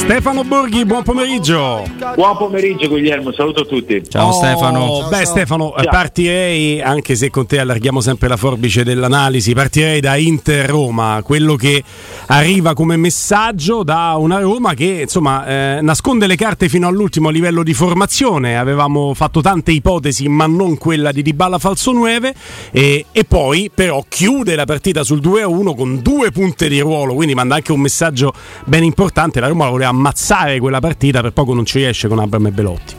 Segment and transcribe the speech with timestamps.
[0.00, 1.84] Stefano Borghi, buon pomeriggio.
[2.16, 4.02] Buon pomeriggio Guglielmo, saluto tutti.
[4.08, 4.86] Ciao oh, Stefano.
[4.86, 5.24] Ciao, beh ciao.
[5.24, 5.90] Stefano, ciao.
[5.90, 11.84] partirei, anche se con te allarghiamo sempre la forbice dell'analisi, partirei da Inter-Roma, quello che
[12.26, 17.30] arriva come messaggio da una Roma che insomma eh, nasconde le carte fino all'ultimo a
[17.30, 22.34] livello di formazione, avevamo fatto tante ipotesi ma non quella di Dybala falso 9
[22.72, 27.34] e, e poi però chiude la partita sul 2-1 con due punte di ruolo, quindi
[27.34, 28.32] manda anche un messaggio
[28.64, 32.46] ben importante, la Roma voleva ammazzare quella partita, per poco non ci riesce con Abram
[32.46, 32.94] e Belotti.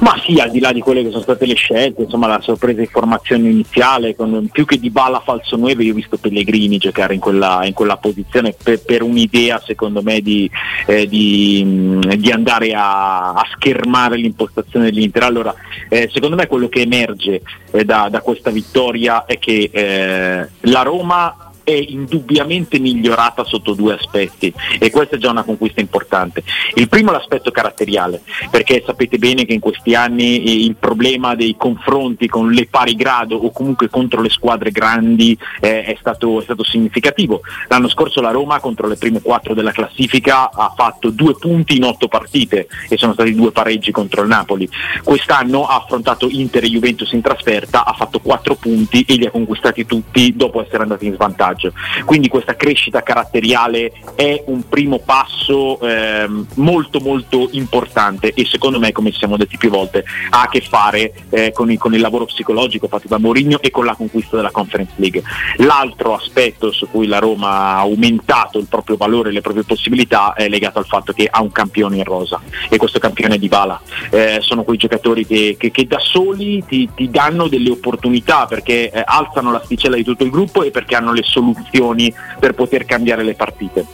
[0.00, 2.80] Ma sì, al di là di quelle che sono state le scelte, insomma la sorpresa
[2.80, 7.14] di formazione iniziale, con, più che di balla falso 9, io ho visto Pellegrini giocare
[7.14, 10.50] in quella, in quella posizione per, per, un'idea secondo me di,
[10.86, 15.22] eh, di, di andare a, a, schermare l'impostazione dell'Inter.
[15.22, 15.54] Allora,
[15.88, 20.82] eh, secondo me quello che emerge eh, da, da, questa vittoria è che eh, la
[20.82, 26.44] Roma è indubbiamente migliorata sotto due aspetti e questa è già una conquista importante.
[26.74, 31.34] Il primo è l'aspetto caratteriale, perché sapete bene che in questi anni eh, il problema
[31.34, 36.40] dei confronti con le pari grado o comunque contro le squadre grandi eh, è, stato,
[36.40, 37.40] è, stato, significativo.
[37.68, 41.84] L'anno scorso la Roma contro le prime quattro della classifica ha fatto due punti in
[41.84, 44.68] otto partite e sono stati due pareggi contro il Napoli.
[45.02, 49.30] Quest'anno ha affrontato Inter e Juventus in trasferta, ha fatto quattro punti e li ha
[49.30, 51.72] conquistati tutti dopo essere andati in svantaggio vantaggio.
[52.04, 58.92] Quindi questa crescita caratteriale è un primo passo ehm, molto molto importante e secondo me,
[58.92, 62.00] come ci siamo detti più volte, ha a che fare eh, con, il, con, il,
[62.00, 65.22] lavoro psicologico fatto da Mourinho e con la conquista della Conference League.
[65.58, 70.34] L'altro aspetto su cui la Roma ha aumentato il proprio valore e le proprie possibilità
[70.34, 73.48] è legato al fatto che ha un campione in rosa e questo campione è di
[73.48, 73.80] Bala.
[74.10, 78.90] Eh, sono quei giocatori che, che, che da soli ti, ti, danno delle opportunità perché
[78.90, 82.84] eh, alzano l'asticella di tutto il gruppo e perché hanno le soluzioni soluzioni per poter
[82.84, 83.84] cambiare le partite.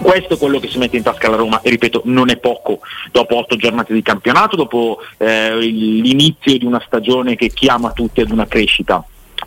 [0.00, 2.80] Questo è quello che si mette in tasca la Roma e ripeto non è poco
[3.10, 8.30] dopo otto giornate di campionato, dopo eh, l'inizio di una stagione che chiama tutti ad
[8.30, 9.04] una crescita.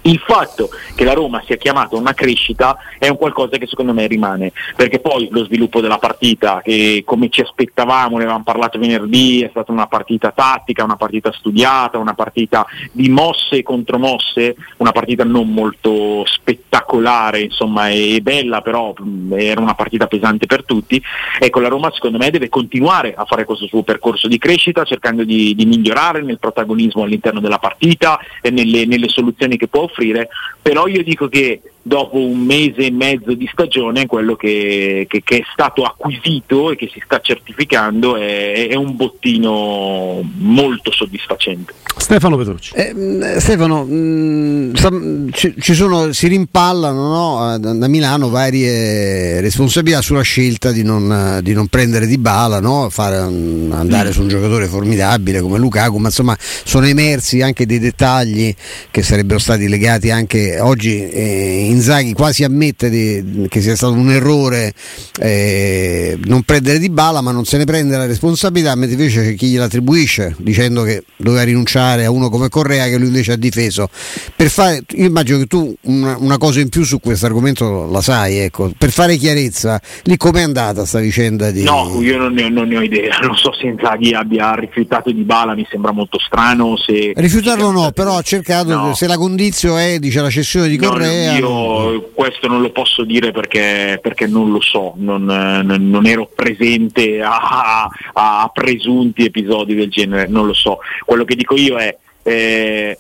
[0.08, 3.92] Il fatto che la Roma sia chiamata a una crescita è un qualcosa che secondo
[3.92, 8.78] me rimane, perché poi lo sviluppo della partita, che come ci aspettavamo, ne avevamo parlato
[8.78, 14.56] venerdì, è stata una partita tattica, una partita studiata, una partita di mosse e contromosse,
[14.78, 18.94] una partita non molto spettacolare, insomma, e bella, però
[19.32, 21.02] era una partita pesante per tutti.
[21.40, 25.24] Ecco, la Roma secondo me deve continuare a fare questo suo percorso di crescita, cercando
[25.24, 29.94] di, di migliorare nel protagonismo all'interno della partita e nelle, nelle soluzioni che può offrire
[29.96, 30.30] offrire,
[30.66, 35.38] però io dico che dopo un mese e mezzo di stagione quello che, che, che
[35.38, 41.72] è stato acquisito e che si sta certificando è, è un bottino molto soddisfacente.
[41.96, 42.74] Stefano Petrucci.
[42.74, 50.72] Eh, Stefano, mh, ci, ci, sono, si rimpallano no, da Milano varie responsabilità sulla scelta
[50.72, 54.12] di non, di non prendere di bala, no, fare, andare mm.
[54.12, 58.54] su un giocatore formidabile come Lukaku, ma insomma sono emersi anche dei dettagli
[58.90, 64.10] che sarebbero stati legati anche oggi eh, Inzaghi quasi ammette di, che sia stato un
[64.10, 64.74] errore
[65.20, 69.36] eh, non prendere di bala, ma non se ne prende la responsabilità, mentre invece c'è
[69.36, 73.38] chi gliela attribuisce dicendo che doveva rinunciare a uno come Correa che lui invece ha
[73.38, 73.90] difeso.
[74.36, 78.02] Per fare, io immagino che tu una, una cosa in più su questo argomento la
[78.02, 78.72] sai, ecco.
[78.78, 81.64] per fare chiarezza, lì com'è andata sta vicenda di...
[81.64, 85.24] No, io non ne, non ne ho idea, non so se Inzaghi abbia rifiutato di
[85.24, 86.78] bala, mi sembra molto strano.
[86.78, 87.14] Se...
[87.16, 88.94] Rifiutarlo no, però ha cercato, no.
[88.94, 91.40] se la condizio è dice, la cessione di Correa...
[91.40, 96.30] No, io questo non lo posso dire perché, perché non lo so, non, non ero
[96.34, 100.80] presente a, a, presunti episodi del genere, non lo so.
[101.06, 101.96] Quello che dico io è...
[102.24, 102.98] Eh,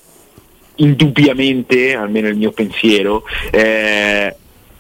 [0.78, 4.36] indubbiamente, almeno il mio pensiero, eh,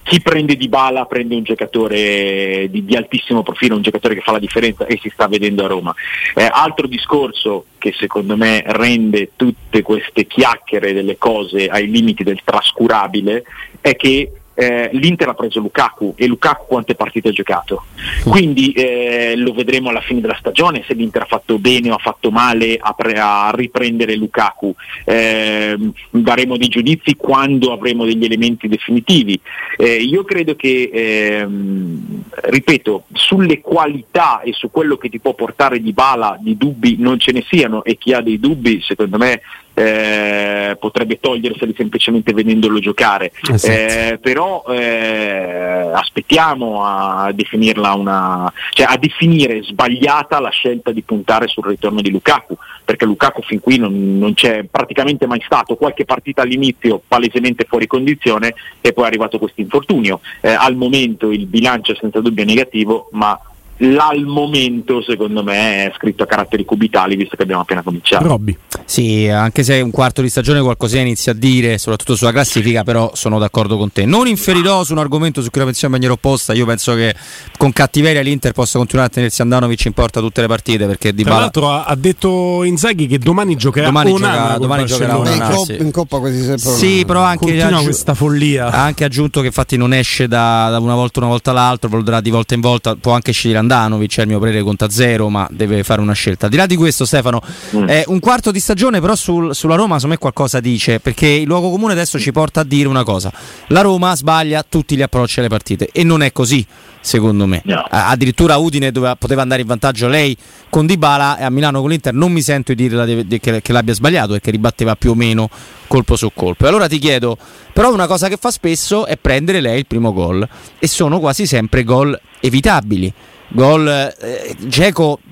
[0.06, 4.34] chi prende di bala prende un giocatore di, di, altissimo profilo, un giocatore che fa
[4.34, 5.96] la differenza e si sta vedendo a Roma.
[6.36, 12.40] Eh, altro discorso che secondo me rende tutte queste chiacchiere delle cose ai limiti del
[12.44, 13.46] trascurabile
[13.82, 17.84] è che eh, l'Inter ha preso Lukaku e Lukaku quante partite ha giocato.
[18.24, 22.00] Quindi eh, lo vedremo alla fine della stagione se l'Inter ha fatto bene o ha
[22.00, 24.74] fatto male a, pre- a riprendere Lukaku.
[25.03, 25.78] Eh,
[26.09, 29.40] daremo dei giudizi quando avremo degli elementi definitivi.
[29.78, 35.82] Eh, io credo che ehm, ripeto sulle qualità e su quello che ti può portare
[35.82, 39.41] di bala di dubbi non ce ne siano e chi ha dei dubbi secondo me
[39.76, 43.32] eh, potrebbe toglierseli semplicemente vedendolo giocare.
[43.52, 43.72] Esatto.
[43.72, 51.48] Eh, però eh, aspettiamo a definirla una, cioè a definire sbagliata la scelta di puntare
[51.48, 56.06] sul ritorno di Lukaku, perché Lukaku fin qui non, non c'è praticamente mai stato, qualche
[56.06, 60.22] partita all'inizio palesemente fuori condizione e poi è arrivato questo infortunio.
[60.42, 63.38] Eh, al momento il bilancio è senza dubbio negativo, ma
[63.78, 68.26] l'al momento secondo me è scritto a caratteri cubitali visto che abbiamo appena cominciato.
[68.26, 68.58] Robby.
[68.86, 73.12] Sì anche se un quarto di stagione qualcosina inizia a dire soprattutto sulla classifica però
[73.14, 74.06] sono d'accordo con te.
[74.06, 76.54] Non inferirò su un argomento su cui la pensiamo in maniera opposta.
[76.54, 77.14] Io penso che
[77.58, 81.24] con cattiveria l'Inter possa continuare a tenersi Andanovic in porta tutte le partite perché di
[81.24, 85.74] tra l'altro ha detto Inzaghi che domani giocherà domani, gioca, domani giocherà in, Onana, coppa,
[85.74, 85.82] sì.
[85.82, 87.06] in coppa quasi sempre sì Onana.
[87.06, 88.68] però anche continua aggi- questa follia.
[88.68, 92.22] ha anche aggiunto che infatti non esce da, da una volta una volta all'altra valuterà
[92.22, 95.47] di volta in volta può anche scegliere Andanovic è il mio parere conta zero ma
[95.52, 96.46] deve fare una scelta.
[96.46, 97.41] Al di là di questo Stefano
[97.76, 97.85] Mm.
[97.88, 101.46] è un quarto di stagione però sul- sulla Roma secondo me qualcosa dice perché il
[101.47, 103.32] luogo comune adesso ci porta a dire una cosa.
[103.67, 106.66] La Roma sbaglia tutti gli approcci alle partite e non è così
[107.02, 107.62] secondo me.
[107.66, 107.85] No.
[107.90, 110.35] Addirittura Udine doveva- poteva andare in vantaggio lei
[110.70, 112.14] con Dybala e a Milano con l'Inter.
[112.14, 115.47] Non mi sento di dire che, che l'abbia sbagliato e che ribatteva più o meno
[115.88, 116.66] colpo su colpo.
[116.66, 117.38] E allora ti chiedo
[117.73, 120.47] però una cosa che fa spesso è prendere lei il primo gol
[120.79, 123.14] e sono quasi sempre gol evitabili
[123.55, 124.55] gol eh,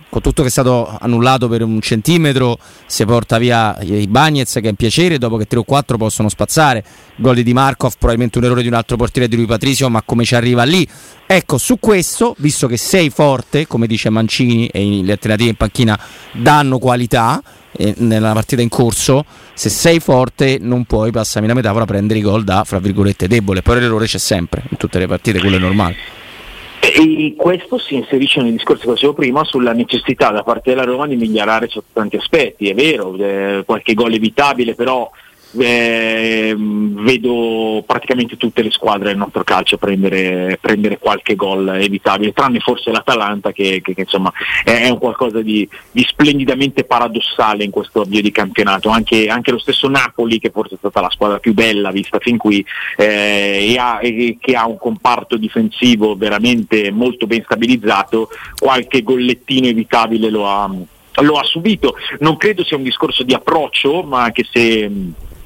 [0.09, 4.61] con tutto che è stato annullato per un centimetro si porta via i Bagnez che
[4.61, 6.83] è un piacere dopo che 3 o 4 possono spazzare.
[7.15, 10.23] Gol di Markov probabilmente un errore di un altro portiere di lui Patrizio ma come
[10.23, 10.87] ci arriva lì?
[11.25, 15.99] Ecco su questo visto che sei forte come dice Mancini e le alternative in panchina
[16.31, 17.41] danno qualità
[17.71, 22.21] eh, nella partita in corso se sei forte non puoi passami la metafora prendere i
[22.21, 23.61] gol da fra virgolette debole.
[23.61, 26.21] Poi l'errore c'è sempre in tutte le partite quello è normale
[26.85, 31.07] E questo si inserisce nel discorso che facevo prima sulla necessità da parte della Roma
[31.07, 32.67] di migliorare sotto tanti aspetti.
[32.67, 35.09] È vero, eh, qualche gol evitabile, però
[35.59, 42.59] eh, vedo praticamente tutte le squadre del nostro calcio prendere, prendere qualche gol evitabile, tranne
[42.59, 44.31] forse l'Atalanta che, che- che, insomma
[44.63, 48.89] è, un qualcosa di, di splendidamente paradossale in questo avvio di campionato.
[48.89, 52.37] Anche, anche lo stesso Napoli, che forse è stata la squadra più bella vista fin
[52.37, 52.65] qui,
[52.97, 59.67] eh, e ha- e che ha un comparto difensivo veramente molto ben stabilizzato, qualche gollettino
[59.67, 60.69] evitabile lo ha,
[61.21, 61.95] lo ha subito.
[62.19, 64.89] Non credo sia un discorso di approccio, ma anche se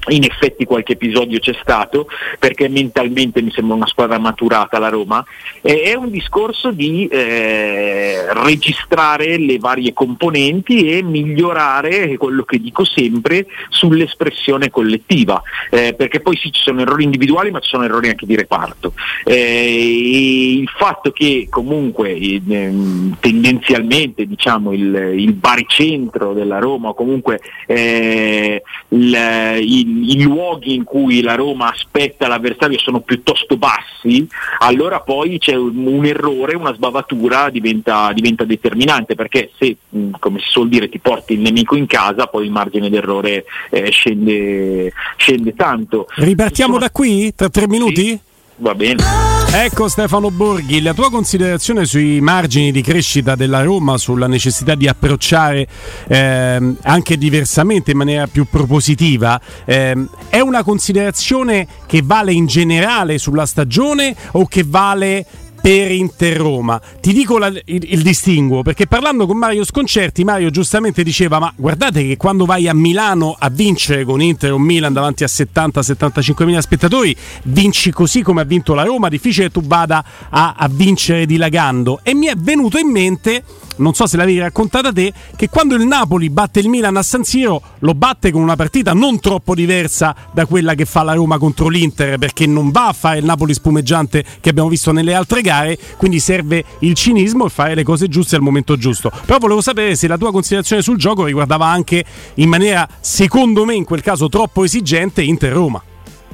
[0.10, 2.08] in effetti qualche episodio c'è stato,
[2.40, 5.24] perché mentalmente mi sembra una squadra maturata la Roma,
[5.62, 13.48] è un discorso di eh, registrare le varie componenti e migliorare quello che dico sempre
[13.70, 18.26] sull'espressione collettiva, eh, perché poi sì ci sono errori individuali ma ci sono errori anche
[18.26, 18.94] di reparto.
[19.26, 26.94] Eh, il fatto che comunque eh, ehm, tendenzialmente diciamo, il, il baricentro della Roma o
[26.94, 34.28] comunque eh, il- i, luoghi in cui la Roma aspetta l'avversario sono piuttosto bassi,
[34.60, 40.40] allora poi c'è un, un errore, una sbavatura diventa, diventa determinante perché se, mh, come
[40.40, 44.92] si suol dire, ti porti il nemico in casa, poi il margine d'errore eh, scende,
[45.18, 46.08] scende tanto.
[46.16, 48.06] Ripartiamo Insomma, da qui tra tre minuti?
[48.08, 48.20] Sì,
[48.58, 49.27] va bene.
[49.50, 54.88] Ecco Stefano Borghi, la tua considerazione sui margini di crescita della Roma, sulla necessità di
[54.88, 55.68] approcciare
[56.08, 63.18] ehm, anche diversamente, in maniera più propositiva, ehm, è una considerazione che vale in generale
[63.18, 65.26] sulla stagione o che vale
[65.68, 66.80] per Inter Roma.
[67.02, 71.52] Ti dico la- il, il distinguo perché parlando con Mario Sconcerti, Mario giustamente diceva: Ma
[71.58, 76.46] guardate che quando vai a Milano a vincere con Inter o Milan davanti a 70-75
[76.46, 79.10] mila spettatori, vinci così come ha vinto la Roma.
[79.10, 82.00] Difficile che tu vada a, a vincere dilagando.
[82.02, 83.44] E mi è venuto in mente.
[83.78, 87.24] Non so se l'avevi raccontata te, che quando il Napoli batte il Milan a San
[87.24, 91.38] Siro lo batte con una partita non troppo diversa da quella che fa la Roma
[91.38, 95.42] contro l'Inter, perché non va a fare il Napoli spumeggiante che abbiamo visto nelle altre
[95.42, 99.12] gare, quindi serve il cinismo e fare le cose giuste al momento giusto.
[99.26, 102.04] Però volevo sapere se la tua considerazione sul gioco riguardava anche
[102.36, 105.87] in maniera, secondo me in quel caso troppo esigente, Inter-Roma.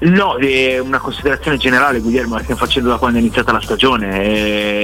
[0.04, 4.22] No, è una considerazione generale Guglielmo, la stiamo facendo da quando è iniziata la stagione,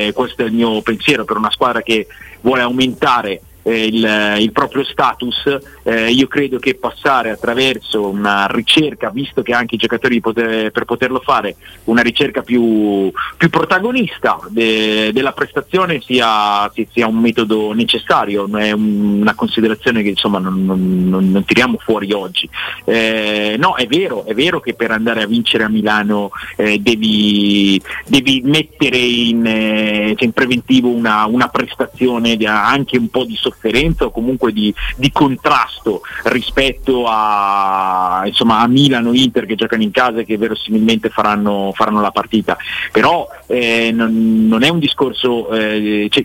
[0.07, 2.07] e questo è il mio pensiero per una squadra che
[2.39, 9.09] vuole aumentare eh, il, il proprio status, eh, io credo che passare attraverso una ricerca,
[9.09, 15.11] visto che anche i giocatori poter- per poterlo fare, una ricerca più, più protagonista de-
[15.13, 20.65] della prestazione sia, si- sia un metodo necessario, è un- una considerazione che insomma non,
[20.65, 22.49] non- non- tiriamo fuori oggi.
[22.85, 27.81] Eh, no, è vero, è vero che per andare a vincere a Milano eh, devi,
[28.07, 34.05] devi mettere in, eh, cioè in preventivo una, una prestazione anche un po' di sofferenza
[34.05, 40.19] o comunque di, di contrasto rispetto a, insomma, a Milano Inter che giocano in casa
[40.19, 42.57] e che verosimilmente faranno, faranno la partita.
[42.91, 45.49] Però eh, non, non è un discorso.
[45.51, 46.23] eh, cioè,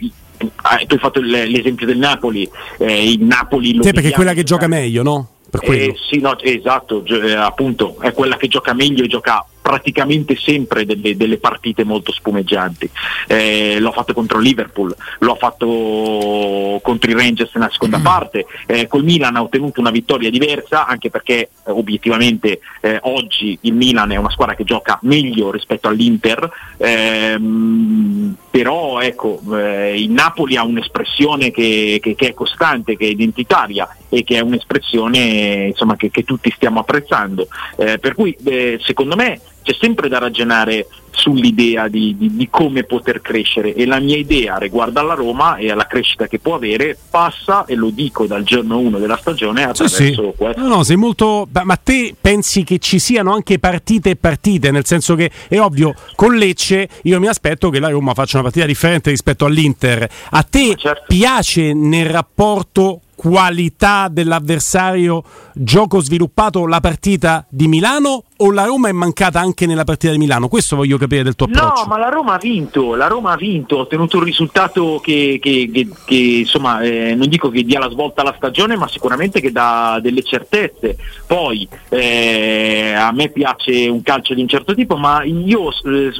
[0.56, 4.34] ah, tu hai fatto l'esempio del Napoli, eh, il Napoli lo Sì, perché è quella
[4.34, 5.28] che gioca meglio, no?
[5.60, 10.36] Eh, sì, no, esatto, gio- eh, appunto, è quella che gioca meglio e gioca praticamente
[10.36, 12.90] sempre delle, delle partite molto spumeggianti.
[13.28, 18.02] Eh, l'ho fatto contro Liverpool, l'ho fatto contro i Rangers nella seconda mm.
[18.02, 23.58] parte, eh, col Milan ha ottenuto una vittoria diversa anche perché eh, obiettivamente eh, oggi
[23.62, 30.10] il Milan è una squadra che gioca meglio rispetto all'Inter, ehm, però ecco, eh, il
[30.10, 35.66] Napoli ha un'espressione che, che, che, è costante, che è identitaria e che è un'espressione
[35.68, 37.48] insomma, che, che tutti stiamo apprezzando.
[37.76, 42.84] Eh, per cui eh, secondo me c'è sempre da ragionare sull'idea di, di, di, come
[42.84, 46.98] poter crescere e la mia idea riguardo alla Roma e alla crescita che può avere
[47.08, 50.32] passa, e lo dico dal giorno 1 della stagione, attraverso sì, sì.
[50.36, 50.60] questo.
[50.60, 51.48] No, no, sei molto...
[51.50, 54.70] Ma te pensi che ci siano anche partite e partite?
[54.70, 58.44] Nel senso che è ovvio, con Lecce io mi aspetto che la Roma faccia una
[58.44, 60.08] partita differente rispetto all'Inter.
[60.30, 61.04] A te certo.
[61.08, 68.92] piace nel rapporto qualità dell'avversario, gioco sviluppato la partita di Milano o la Roma è
[68.92, 70.48] mancata anche nella partita di Milano?
[70.48, 71.84] Questo voglio capire del tuo approccio.
[71.84, 75.38] No, ma la Roma ha vinto, la Roma ha vinto, ha ottenuto un risultato che,
[75.40, 79.40] che, che, che insomma eh, non dico che dia la svolta alla stagione, ma sicuramente
[79.40, 80.98] che dà delle certezze.
[81.26, 86.12] Poi eh, a me piace un calcio di un certo tipo, ma io eh,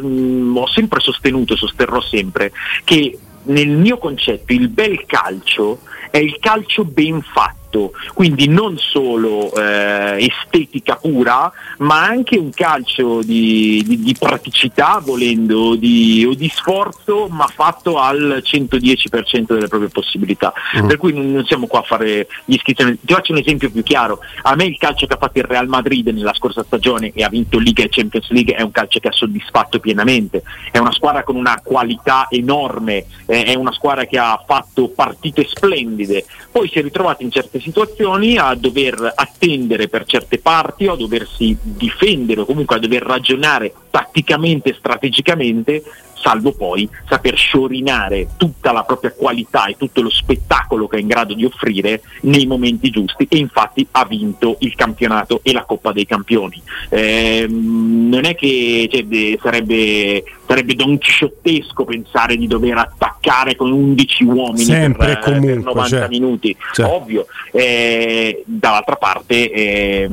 [0.55, 2.51] ho sempre sostenuto, sosterrò sempre
[2.83, 5.81] che nel mio concetto il bel calcio
[6.15, 12.51] è il calcio ben fatto fatto, quindi non solo eh, estetica pura, ma anche un
[12.51, 19.69] calcio di, di, di praticità, volendo, di, o di sforzo, ma fatto al 110% delle
[19.69, 20.53] proprie possibilità.
[20.79, 20.87] Mm.
[20.87, 22.99] Per cui non, siamo qua a fare gli iscrizioni.
[23.01, 24.21] Ti faccio un esempio più chiaro.
[24.43, 27.29] A me il calcio che ha fatto il Real Madrid nella scorsa stagione e ha
[27.29, 30.43] vinto Liga e Champions League è un calcio che ha soddisfatto pienamente.
[30.71, 36.25] È una squadra con una qualità enorme, è una squadra che ha fatto partite splendide.
[36.51, 40.97] Poi si è ritrovata in certe situazioni a dover attendere per certe parti o a
[40.97, 45.83] doversi difendere o comunque a dover ragionare tatticamente strategicamente
[46.25, 51.07] salvo poi saper sciorinare tutta la propria qualità e tutto lo spettacolo che è in
[51.07, 55.93] grado di offrire nei momenti giusti e infatti ha vinto il campionato e la Coppa
[55.93, 56.61] dei Campioni.
[56.89, 64.25] Eh, non è che cioè, sarebbe, sarebbe don chisciottesco pensare di dover attaccare con 11
[64.25, 66.87] uomini per, comunque, per, 90 cioè, minuti, cioè.
[66.87, 67.27] ovvio.
[67.53, 70.11] Eh, dall'altra parte eh,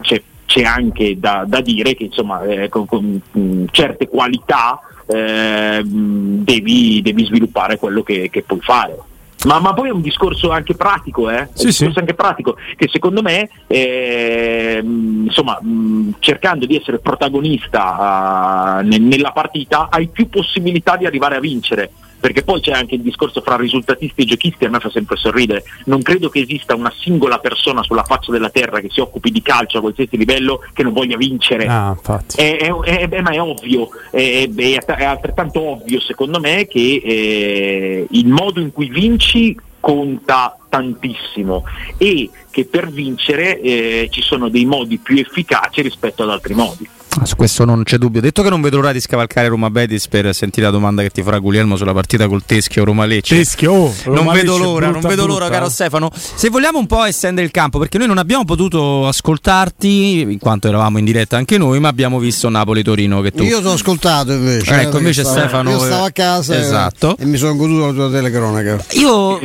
[0.00, 4.80] c'è, c'è, anche da, da dire che insomma, eh, con, con, con certe qualità
[5.12, 8.98] eh, devi, devi, sviluppare quello che, che puoi fare.
[9.44, 11.48] Ma, ma, poi è un discorso anche pratico, eh?
[11.54, 11.90] sì, sì.
[11.94, 19.88] anche pratico, che secondo me, eh, insomma, mh, cercando di essere protagonista uh, nella partita,
[19.90, 21.90] hai più possibilità di arrivare a vincere
[22.20, 25.64] perché poi c'è anche il discorso fra risultatisti e giochisti, a me fa sempre sorridere.
[25.86, 29.42] Non credo che esista una singola persona sulla faccia della terra che si occupi di
[29.42, 31.66] calcio a qualsiasi livello che non voglia vincere.
[31.66, 31.96] Ah,
[32.36, 38.28] è, è, è, ma è ovvio, è, è, altrettanto ovvio secondo me che eh, il
[38.28, 41.64] modo in cui vinci conta tantissimo
[41.96, 46.88] e che per vincere eh, ci sono dei modi più efficaci rispetto ad altri modi.
[47.18, 48.20] Ah, su questo non c'è dubbio.
[48.20, 51.24] Detto che non vedo l'ora di scavalcare Roma Betis per sentire la domanda che ti
[51.24, 53.34] farà Guglielmo sulla partita col Teschio Roma Lecce.
[53.34, 55.58] Teschio, oh, non vedo l'ora, brutta, non vedo l'ora, brutta.
[55.58, 56.10] caro Stefano.
[56.14, 60.68] Se vogliamo un po' estendere il campo, perché noi non abbiamo potuto ascoltarti, in quanto
[60.68, 63.20] eravamo in diretta anche noi, ma abbiamo visto Napoli-Torino.
[63.22, 63.42] Che tu...
[63.42, 64.80] Io ti ho ascoltato invece.
[64.80, 65.70] ecco, invece stavo, Stefano.
[65.70, 67.16] Io stavo a casa esatto.
[67.18, 68.84] e, e mi sono goduto la tua telecronaca.
[68.92, 69.40] Io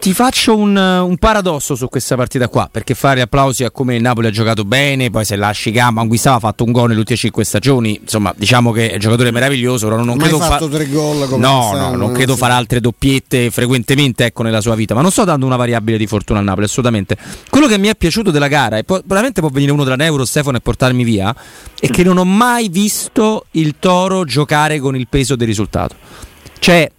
[0.00, 4.02] ti faccio un, un, paradosso su questa partita qua, perché fare applausi a come il
[4.02, 7.18] Napoli ha giocato bene, poi se lasci gamba, Anguissava ha fatto un gol nelle ultime
[7.18, 9.88] 5 stagioni insomma, diciamo che è un giocatore meraviglioso.
[9.88, 10.76] Non, non credo fatto fa...
[10.76, 12.38] tre gol come No, no, non credo sì.
[12.38, 16.06] farà altre doppiette frequentemente ecco, nella sua vita, ma non sto dando una variabile di
[16.06, 17.16] fortuna al Napoli, assolutamente.
[17.48, 20.24] Quello che mi è piaciuto della gara, e poi, probabilmente può venire uno della Neuro,
[20.24, 21.34] Stefano, e portarmi via,
[21.78, 25.94] è che non ho mai visto il Toro giocare con il peso del risultato.
[26.58, 26.90] Cioè,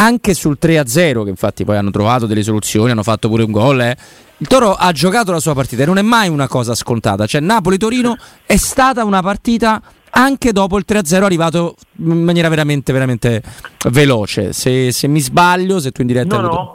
[0.00, 3.80] anche sul 3-0, che infatti poi hanno trovato delle soluzioni, hanno fatto pure un gol,
[3.82, 3.96] eh,
[4.38, 7.26] il Toro ha giocato la sua partita e non è mai una cosa scontata.
[7.26, 8.16] Cioè, Napoli-Torino
[8.46, 13.42] è stata una partita anche dopo il 3-0 arrivato in maniera veramente, veramente
[13.90, 14.54] veloce.
[14.54, 16.40] Se, se mi sbaglio, se tu in diretta...
[16.40, 16.74] No, no.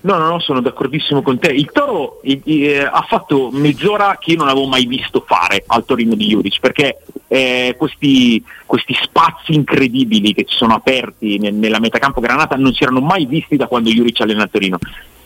[0.00, 1.50] No, no, no, sono d'accordissimo con te.
[1.50, 6.14] Il Toro eh, ha fatto mezz'ora che io non avevo mai visto fare al Torino
[6.14, 6.98] di Juric, perché
[7.34, 12.84] eh, questi, questi, spazi incredibili che ci sono aperti nel, nella metacampo granata non si
[12.84, 14.78] erano mai visti da quando Juric allena Torino.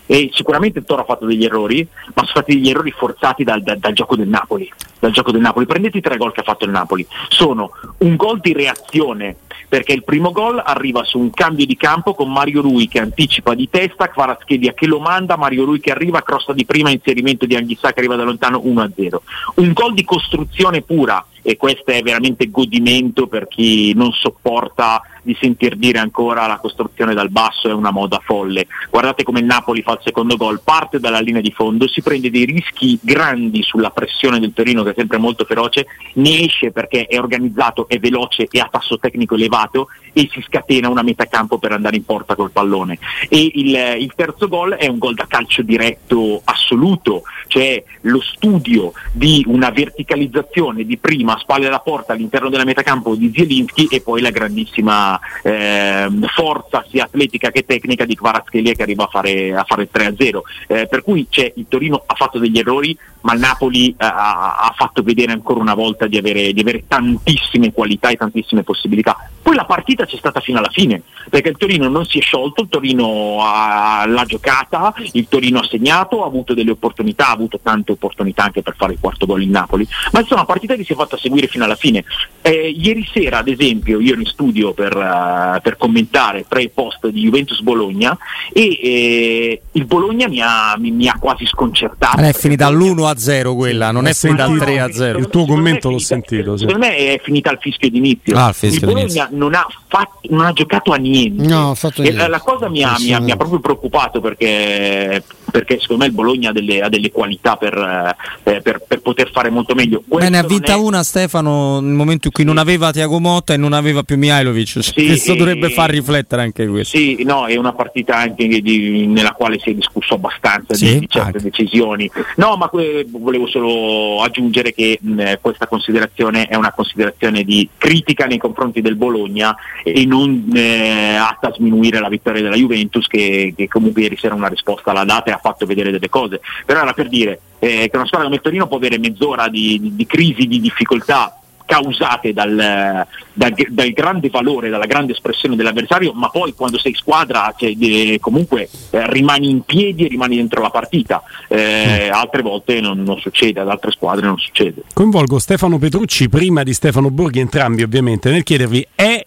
[0.07, 3.61] E sicuramente il Toro ha fatto degli errori, ma sono stati degli errori forzati dal,
[3.61, 4.73] dal, dal, gioco del Napoli.
[4.99, 5.67] Dal gioco del Napoli.
[5.67, 7.07] Prendete i tre gol che ha fatto il Napoli.
[7.29, 9.37] Sono un gol di reazione,
[9.69, 13.53] perché il primo gol arriva su un cambio di campo con Mario Rui che anticipa
[13.53, 17.55] di testa, Kvaratskhelia che lo manda, Mario Rui che arriva, crossa di prima, inserimento di
[17.55, 19.17] Anghissà che arriva da lontano 1-0.
[19.57, 25.35] Un gol di costruzione pura e questo è veramente godimento per chi non sopporta di
[25.41, 28.67] sentir dire ancora la costruzione dal basso è una moda folle.
[28.91, 32.31] Guardate come il Napoli fa il secondo gol, parte dalla linea di fondo, si prende
[32.31, 37.07] dei rischi grandi sulla pressione del Torino che è sempre molto feroce, ne esce perché
[37.07, 41.59] è organizzato, è veloce e ha tasso tecnico elevato e si scatena una metà campo
[41.59, 42.99] per andare in porta col pallone.
[43.29, 48.93] E il, il terzo gol è un gol da calcio diretto assoluto, cioè lo studio
[49.13, 54.01] di una verticalizzazione di prima spalle alla porta all'interno della metà campo di Zielinski e
[54.01, 59.55] poi la grandissima eh, forza sia atletica che tecnica di Kvaratskhelia che arriva a fare,
[59.55, 60.41] a fare 3-0.
[60.67, 64.75] Eh, per cui il Torino ha fatto degli errori, ma il Napoli eh, ha, ha,
[64.77, 69.17] fatto vedere ancora una volta di avere, di avere tantissime qualità e tantissime possibilità.
[69.43, 72.63] Poi la partita c'è stata fino alla fine, perché il Torino non si è sciolto,
[72.63, 77.59] il Torino ha, l'ha giocata, il Torino ha segnato, ha avuto delle opportunità, ha avuto
[77.63, 80.85] tante opportunità anche per fare il quarto gol in Napoli, ma insomma una partita che
[80.85, 82.05] si è fatta seguire fino alla fine.
[82.41, 86.71] Eh, ieri sera, ad esempio, io ero in studio per, uh, per commentare pre e
[86.71, 88.17] post di Juventus Bologna
[88.53, 92.21] e eh, il Bologna mi ha, mi, mi ha quasi sconcertato.
[92.21, 95.19] è finita all'1-0 quella, non è finita al 3-0.
[95.19, 96.57] Il tuo commento l'ho sentito.
[96.57, 96.65] Sì.
[96.65, 98.37] Secondo me è finita al fischio d'inizio.
[98.37, 101.47] Ah, il, fischio il Bologna non ha, fatto, non ha, giocato a niente.
[101.47, 102.13] No, niente.
[102.13, 106.09] La, la, cosa mi ha, mi, ha, mi ha, proprio preoccupato perché, perché, secondo me
[106.09, 110.03] il Bologna ha delle, ha delle qualità per, eh, per, per, poter fare molto meglio.
[110.07, 110.77] Questo Bene, ha vinta è...
[110.77, 112.49] una Stefano nel momento in cui sì.
[112.49, 114.83] non aveva Tiago Motta e non aveva più Mihailovic.
[114.83, 116.97] Sì, questo e, dovrebbe far riflettere anche questo.
[116.97, 120.99] Sì, no, è una partita anche di, nella quale si è discusso abbastanza sì, di,
[121.01, 121.43] di, certe anche.
[121.43, 122.11] decisioni.
[122.37, 128.27] No, ma que- volevo solo aggiungere che mh, questa considerazione è una considerazione di critica
[128.27, 133.55] nei confronti del Bologna e non eh, atta a sminuire la vittoria della Juventus che,
[133.57, 136.41] che comunque ieri sera una risposta l'ha data e ha fatto vedere delle cose.
[136.65, 139.79] Però era per dire eh, che una squadra come il Torino può avere mezz'ora di,
[139.81, 141.33] di, di crisi, di difficoltà
[141.69, 147.55] causate dal, dal, dal, grande valore, dalla grande espressione dell'avversario, ma poi quando sei squadra
[147.55, 151.23] cioè, comunque eh, rimani in piedi e rimani dentro la partita.
[151.47, 154.83] Eh, altre volte non, non, succede, ad altre squadre non succede.
[154.95, 159.23] Coinvolgo Stefano Petrucci prima di Stefano Borghi, entrambi ovviamente, nel chiedervi è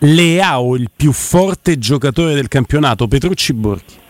[0.00, 3.06] Leao il più forte giocatore del campionato?
[3.06, 4.02] Petrucci Borghi?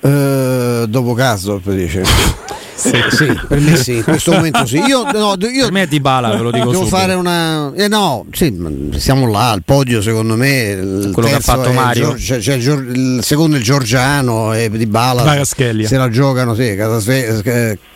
[0.00, 2.02] Uh, dopo caso, dice.
[2.78, 4.76] Sì, sì, per me sì, in questo momento sì.
[4.76, 6.96] Io, no, io per me è di bala, ve lo dico Devo subito.
[6.96, 7.72] fare una.
[7.74, 8.56] Eh no, sì,
[8.96, 11.10] siamo là al podio, secondo me.
[11.12, 12.12] Quello che ha fatto Mario.
[12.12, 15.44] Il, c'è, c'è il, il, secondo è il Giorgiano e di bala.
[15.44, 16.76] Se la giocano, sì,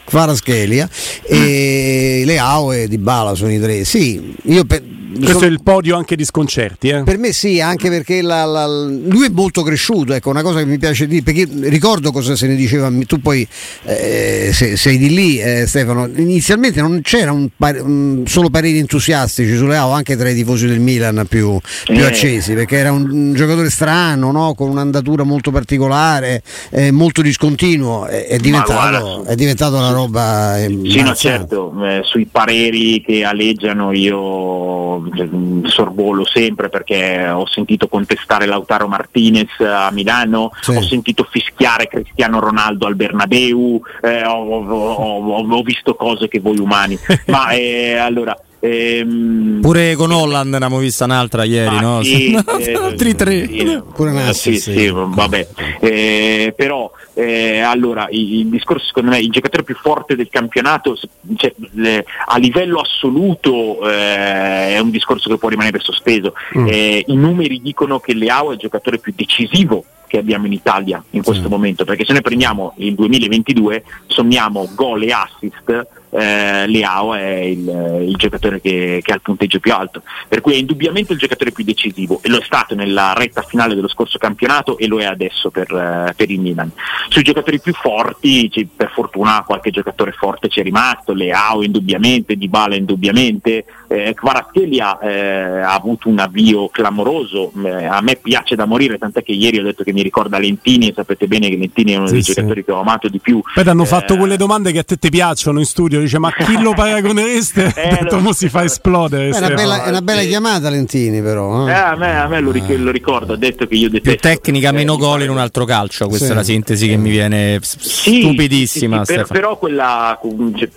[0.04, 0.88] Kvaratskhelia
[1.22, 3.84] e Leao e Di Bala sono i tre.
[3.84, 4.82] Sì, io per,
[5.14, 5.44] questo sono...
[5.46, 6.88] è il podio anche di sconcerti.
[6.88, 7.02] Eh?
[7.02, 10.66] Per me sì, anche perché la, la, lui è molto cresciuto, ecco, una cosa che
[10.66, 13.46] mi piace dire, perché ricordo cosa se ne diceva, tu poi
[13.84, 19.56] eh, sei, sei, di lì eh, Stefano, inizialmente non c'era un, un, solo pareri entusiastici
[19.56, 22.04] sulle AO anche tra i tifosi del Milan più, più eh.
[22.04, 24.54] accesi, perché era un, un giocatore strano, no?
[24.54, 30.56] con un'andatura molto particolare, eh, molto discontinuo, è, è, diventato, è diventato una roba...
[30.58, 35.28] Sì, no, certo, eh, sui pareri che aleggiano io cioè,
[35.64, 40.74] sorvolo sempre perché ho sentito contestare Lautaro Martinez a Milano, sì.
[40.74, 46.40] ho sentito fischiare Cristiano Ronaldo al Bernabeu, eh, ho, ho, ho, ho, visto cose che
[46.40, 46.98] voi umani.
[47.26, 52.00] Ma eh, allora Ehm, Pure con Holland ne abbiamo vista un'altra ieri, no?
[52.04, 53.46] Sì, eh, altri tre.
[53.48, 55.48] Sì, Pure Messi, sì, sì, vabbè.
[55.80, 60.96] Eh, però eh, allora il, il, discorso secondo me il giocatore più forte del campionato
[61.36, 66.34] cioè, le, a livello assoluto eh, è un discorso che può rimanere sospeso.
[66.56, 66.66] Mm.
[66.68, 71.02] Eh, I numeri dicono che Leao è il giocatore più decisivo che abbiamo in Italia
[71.10, 71.50] in questo sì.
[71.50, 78.04] momento, perché se noi prendiamo il 2022 sommiamo gol e assist eh, Leao è il,
[78.06, 81.52] il giocatore che, che, ha il punteggio più alto, per cui è indubbiamente il giocatore
[81.52, 85.04] più decisivo e lo è stato nella retta finale dello scorso campionato e lo è
[85.04, 86.70] adesso per, uh, per il Milan.
[87.08, 92.36] Sui giocatori più forti, c- per fortuna qualche giocatore forte ci è rimasto, Leao indubbiamente,
[92.36, 98.66] Dybala indubbiamente, eh, Kvaratskhelia eh, ha avuto un avvio clamoroso, eh, a me piace da
[98.66, 101.92] morire, tant'è che ieri ho detto che mi ricorda Lentini e sapete bene che Lentini
[101.92, 102.32] è uno sì, dei sì.
[102.32, 103.40] giocatori che ho amato di più.
[103.54, 106.60] Poi hanno fatto quelle domande che a te ti piacciono in studio dice ma chi
[106.60, 107.72] lo paragonereste?
[107.76, 108.32] eh, lo...
[108.32, 109.30] si fa esplodere.
[109.30, 111.66] È una, bella, è una bella, chiamata Lentini però.
[111.66, 111.70] Eh?
[111.70, 114.18] eh a me, a me lo, ric- lo, ricordo, ha detto che io detesto.
[114.18, 116.32] Più tecnica, eh, meno gol in un altro calcio, questa sì.
[116.32, 119.04] è la sintesi che mi viene sì, stupidissima.
[119.04, 120.18] Sì, per, però quella,
[120.56, 120.68] cioè,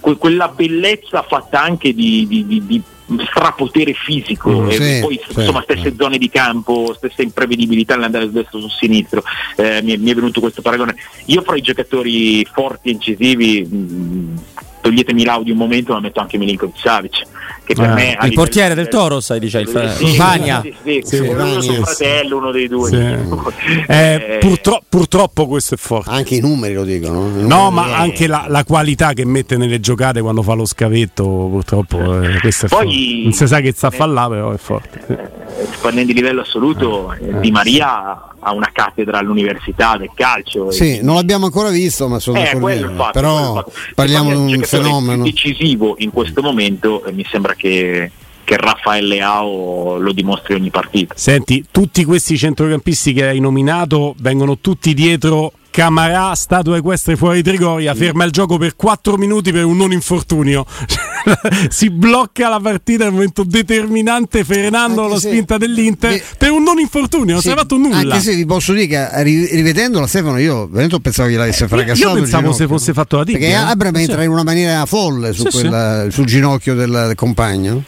[0.00, 2.82] quella bellezza fatta anche di, di, di, di
[3.26, 5.96] strapotere fisico mm, e sì, poi sì, insomma stesse sì.
[5.98, 9.22] zone di campo, stessa imprevedibilità nell'andare su destra o su sinistro
[9.56, 10.94] eh, mi, mi, è venuto questo paragone
[11.26, 14.36] io fra i giocatori forti e incisivi mh, mm,
[14.80, 17.22] toglietemi l'audio un momento ma metto anche Milinkovic Savic
[17.64, 20.60] che per Ah, me il portiere del Toro, sai, dice il fra- Sì, Vania.
[20.60, 21.82] sì, sì, Sì, uno Vania, suo sì.
[21.82, 22.96] fratello uno dei due Sì.
[23.86, 26.10] Eh, Eh, purtro- purtroppo questo è forte.
[26.10, 27.28] Anche i numeri lo dicono.
[27.38, 31.22] I No, ma anche la, la qualità che mette nelle giocate quando fa lo scavetto,
[31.24, 33.22] purtroppo eh, questo è Poi- forte.
[33.22, 35.30] Non si sa che sta a fare là, però è forte.
[35.80, 41.02] Parlando di livello assoluto eh, Di Maria ha una cattedra all'università del calcio Sì, e-
[41.02, 43.72] non l'abbiamo ancora visto, ma sono Eh, quello fatto, quello Però fatto.
[43.94, 45.22] parliamo di un fenomeno.
[45.24, 48.10] decisivo in questo momento e mi sembra che,
[48.44, 51.14] che Raffaele Leao lo dimostri ogni partita.
[51.16, 57.94] Senti, tutti questi centrocampisti che hai nominato vengono tutti dietro Camarà, statua equestre fuori Trigoria,
[57.94, 60.66] ferma il gioco per 4 minuti per un non infortunio.
[61.70, 66.50] si blocca la partita nel momento determinante frenando Anche la se- spinta dell'Inter Beh, per
[66.50, 68.14] un non infortunio, non Sì, si è fatto nulla.
[68.14, 72.08] Anche se vi posso dire che ri- rivedendola Stefano, io veramente pensavo che l'avesse fracassato.
[72.08, 73.38] Io pensavo se fosse fatto la tibia.
[73.40, 73.70] Perché eh.
[73.70, 74.00] Abram Sì.
[74.02, 75.60] entra in una maniera folle su Sì, sì.
[75.60, 77.82] quella- sul ginocchio del compagno.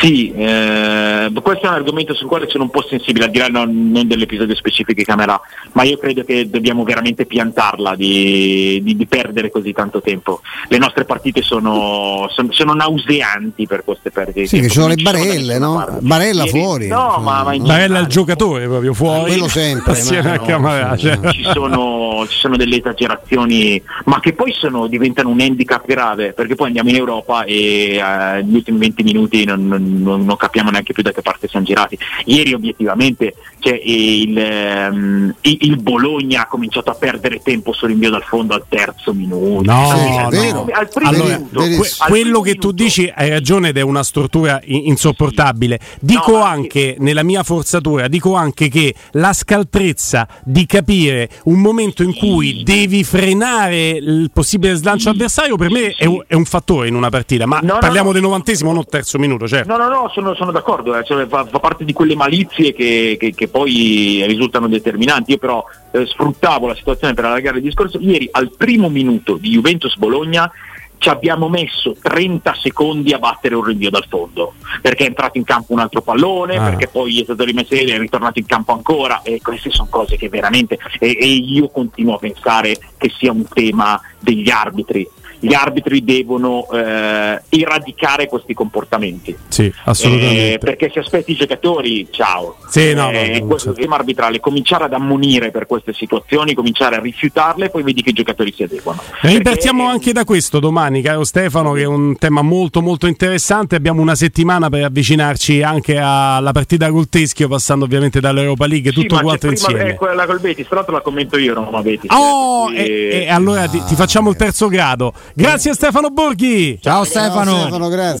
[0.00, 3.48] Sì, eh, questo è un argomento sul quale sono un po' sensibile, al di là
[3.48, 5.38] non, non dell'episodio specifico di Camera,
[5.72, 10.40] ma io credo che dobbiamo veramente piantarla di, di- di perdere così tanto tempo.
[10.68, 14.40] Le nostre partite sono, sono, sono nauseanti per queste perdite.
[14.40, 15.86] di Sì, che ci sono le barelle, no?
[16.00, 16.86] Barella Ieri- fuori.
[16.88, 18.06] No, ma, ma in Barella il generale.
[18.08, 19.20] giocatore proprio fuori.
[19.20, 20.96] Ah, quello sempre, Assieme a no, Camarà.
[20.96, 21.30] sì, cioè.
[21.32, 26.54] ci sono, ci sono delle esagerazioni, ma che poi sono- diventano un handicap grave, perché
[26.54, 30.70] poi andiamo in Europa e eh, negli ultimi 20 minuti non, non- non- non capiamo
[30.70, 31.98] neanche più da che parte siamo girati.
[32.26, 38.10] Ieri obiettivamente cioè, il, ehm, il- il Bologna ha cominciato a perdere tempo sul rinvio
[38.10, 39.70] dal fondo al terzo minuto.
[39.70, 40.28] No, Sì, no.
[40.30, 40.66] vero.
[40.72, 42.82] Al primo Allora, minuto, que- al quello che tu minuto.
[42.84, 45.78] dici hai ragione ed è una struttura i- insopportabile.
[46.00, 52.02] Dico No, anche, nella mia forzatura, dico anche che la scaltrezza di capire un momento
[52.02, 56.88] in cui devi frenare il possibile slancio avversario per me è un, è un fattore
[56.88, 58.12] in una partita, ma No, no, parliamo no.
[58.12, 59.68] del novantesimo, non terzo minuto, certo.
[59.80, 63.16] No, no, no, sono, sono d'accordo, eh, cioè, fa, fa parte di quelle malizie che,
[63.18, 65.30] che- che poi risultano determinanti.
[65.32, 67.98] Io però eh, sfruttavo la situazione per allargare il discorso.
[67.98, 70.50] Ieri al primo minuto di Juventus-Bologna
[70.98, 75.44] ci abbiamo messo 30 secondi a battere un rinvio dal fondo, perché è entrato in
[75.44, 76.64] campo un altro pallone, Ah.
[76.68, 80.18] perché poi è stato rimesso e è ritornato in campo ancora e queste sono cose
[80.18, 85.08] che veramente e, e io continuo a pensare che sia un tema degli arbitri.
[85.42, 89.34] Gli arbitri devono eh, eradicare questi comportamenti.
[89.48, 90.52] Sì, assolutamente.
[90.54, 92.56] Eh, perché se aspetti i giocatori, ciao.
[92.68, 93.80] Sì, no, no, Eh, no, questo certo.
[93.80, 98.10] tema arbitrale, cominciare ad ammonire per queste situazioni, cominciare a rifiutarle e poi vedi che
[98.10, 99.00] i giocatori si adeguano.
[99.22, 103.06] E ripartiamo Perché- anche da questo domani, caro Stefano, che è un tema molto molto
[103.06, 103.76] interessante.
[103.76, 109.00] Abbiamo una settimana per avvicinarci anche alla partita col Teschio, passando ovviamente dall'Europa League, Sì,
[109.00, 109.90] tutto quanto prima- insieme.
[109.90, 112.10] eh, quella col Betis, tra l'altro la commento io, non la Betis.
[112.12, 115.12] Oh, eh, e, quindi- e allora ti, ti facciamo il terzo grado.
[115.34, 116.78] Grazie Stefano Borghi.
[116.80, 117.60] Ciao Ciao, Stefano.
[117.60, 118.08] Stefano, grazie.